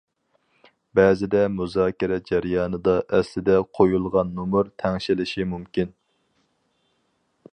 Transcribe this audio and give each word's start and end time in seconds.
بەزىدە 0.99 1.41
مۇزاكىرە 1.57 2.17
جەريانىدا 2.29 2.95
ئەسلىدە 3.17 3.59
قويۇلغان 3.79 4.33
نومۇر 4.39 4.73
تەڭشىلىشى 4.85 5.49
مۇمكىن. 5.55 5.95